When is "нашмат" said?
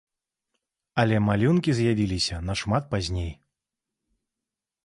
2.49-2.83